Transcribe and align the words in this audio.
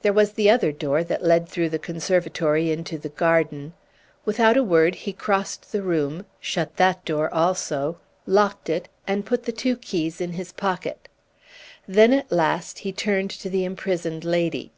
There 0.00 0.14
was 0.14 0.32
the 0.32 0.48
other 0.48 0.72
door 0.72 1.04
that 1.04 1.22
led 1.22 1.46
through 1.46 1.68
the 1.68 1.78
conservatory 1.78 2.70
into 2.70 2.96
the 2.96 3.10
garden. 3.10 3.74
Without 4.24 4.56
a 4.56 4.64
word 4.64 4.94
he 4.94 5.12
crossed 5.12 5.72
the 5.72 5.82
room, 5.82 6.24
shut 6.40 6.76
that 6.78 7.04
door 7.04 7.28
also, 7.34 8.00
locked 8.24 8.70
it, 8.70 8.88
and 9.06 9.26
put 9.26 9.42
the 9.42 9.52
two 9.52 9.76
keys 9.76 10.22
in 10.22 10.32
his 10.32 10.52
pocket. 10.52 11.06
Then 11.86 12.14
at 12.14 12.32
last 12.32 12.78
he 12.78 12.92
turned 12.92 13.28
to 13.32 13.50
the 13.50 13.66
imprisoned 13.66 14.24
lady. 14.24 14.72